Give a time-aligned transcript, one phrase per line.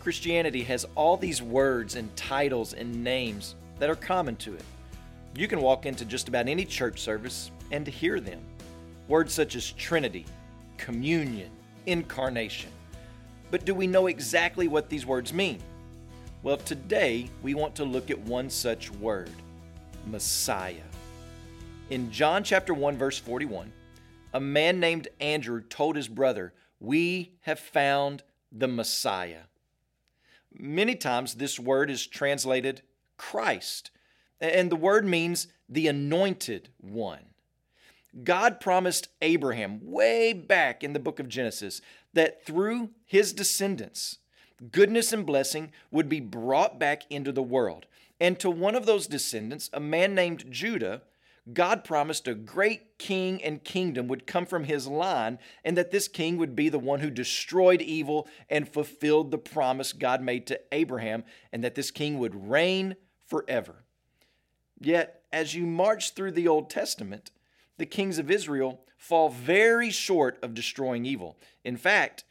[0.00, 4.64] Christianity has all these words and titles and names that are common to it.
[5.36, 8.40] You can walk into just about any church service and hear them.
[9.08, 10.24] Words such as Trinity,
[10.78, 11.50] communion,
[11.84, 12.70] incarnation.
[13.50, 15.60] But do we know exactly what these words mean?
[16.42, 19.30] Well, today we want to look at one such word
[20.06, 20.76] Messiah.
[21.90, 23.70] In John chapter 1 verse 41,
[24.32, 29.42] a man named Andrew told his brother, "We have found the Messiah."
[30.52, 32.82] Many times this word is translated
[33.16, 33.90] Christ,
[34.40, 37.26] and the word means the anointed one.
[38.24, 41.80] God promised Abraham way back in the book of Genesis
[42.12, 44.18] that through his descendants,
[44.72, 47.86] goodness and blessing would be brought back into the world.
[48.18, 51.02] And to one of those descendants, a man named Judah,
[51.54, 56.08] God promised a great king and kingdom would come from his line, and that this
[56.08, 60.60] king would be the one who destroyed evil and fulfilled the promise God made to
[60.72, 63.84] Abraham, and that this king would reign forever.
[64.80, 67.30] Yet, as you march through the Old Testament,
[67.78, 71.38] the kings of Israel fall very short of destroying evil.
[71.64, 72.24] In fact,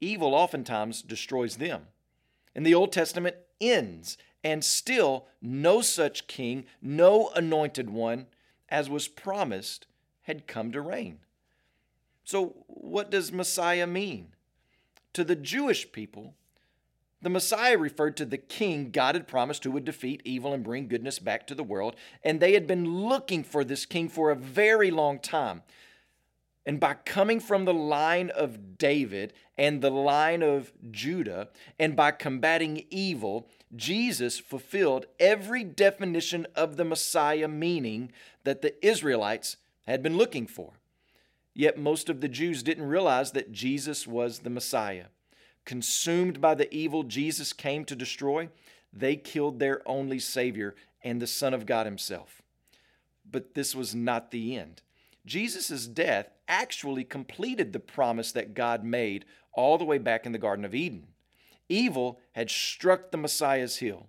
[0.00, 1.86] evil oftentimes destroys them.
[2.54, 8.26] And the Old Testament ends, and still no such king, no anointed one,
[8.70, 9.86] as was promised,
[10.22, 11.18] had come to reign.
[12.24, 14.28] So, what does Messiah mean?
[15.14, 16.34] To the Jewish people,
[17.22, 20.88] the Messiah referred to the king God had promised who would defeat evil and bring
[20.88, 21.96] goodness back to the world.
[22.24, 25.62] And they had been looking for this king for a very long time.
[26.66, 32.10] And by coming from the line of David and the line of Judah, and by
[32.10, 38.12] combating evil, Jesus fulfilled every definition of the Messiah meaning
[38.44, 40.74] that the Israelites had been looking for.
[41.54, 45.06] Yet most of the Jews didn't realize that Jesus was the Messiah
[45.64, 48.48] consumed by the evil Jesus came to destroy,
[48.92, 52.42] they killed their only Savior and the Son of God Himself.
[53.30, 54.82] But this was not the end.
[55.26, 60.38] Jesus' death actually completed the promise that God made all the way back in the
[60.38, 61.08] Garden of Eden.
[61.68, 64.08] Evil had struck the Messiah's heel,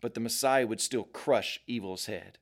[0.00, 2.38] but the Messiah would still crush evil's head.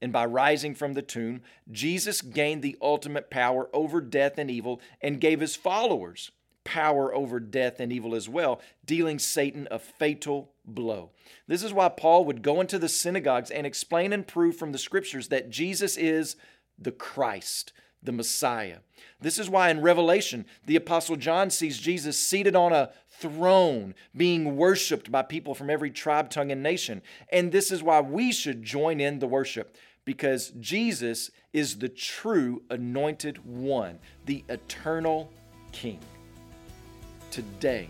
[0.00, 4.80] And by rising from the tomb, Jesus gained the ultimate power over death and evil
[5.00, 6.30] and gave his followers
[6.64, 11.10] power over death and evil as well, dealing Satan a fatal blow.
[11.46, 14.78] This is why Paul would go into the synagogues and explain and prove from the
[14.78, 16.36] scriptures that Jesus is
[16.78, 18.78] the Christ, the Messiah.
[19.20, 24.56] This is why in Revelation, the Apostle John sees Jesus seated on a throne, being
[24.56, 27.00] worshiped by people from every tribe, tongue, and nation.
[27.30, 32.62] And this is why we should join in the worship, because Jesus is the true
[32.68, 35.32] anointed one, the eternal
[35.72, 36.00] King
[37.30, 37.88] today.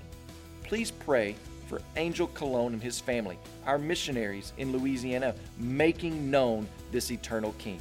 [0.63, 1.35] Please pray
[1.67, 7.81] for Angel Colón and his family, our missionaries in Louisiana, making known this eternal King.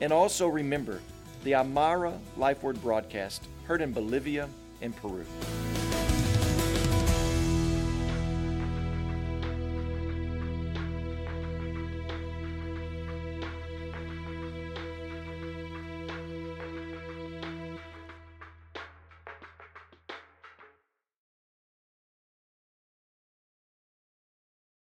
[0.00, 1.00] And also remember
[1.44, 4.48] the Aymara Life Word broadcast heard in Bolivia
[4.80, 5.24] and Peru.